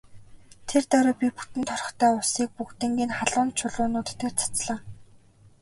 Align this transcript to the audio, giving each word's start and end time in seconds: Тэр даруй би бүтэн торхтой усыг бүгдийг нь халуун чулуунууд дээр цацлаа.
Тэр 0.69 0.83
даруй 0.91 1.13
би 1.19 1.27
бүтэн 1.37 1.63
торхтой 1.69 2.11
усыг 2.21 2.49
бүгдийг 2.57 2.93
нь 3.07 3.17
халуун 3.17 3.49
чулуунууд 3.59 4.09
дээр 4.19 4.33
цацлаа. 4.41 4.77